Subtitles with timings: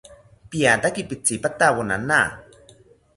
[0.49, 2.19] Piataki pitzipatawo nana